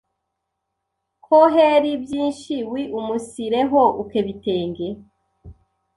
[1.25, 4.87] ko heri byinshi wiumunsireho ukebitenge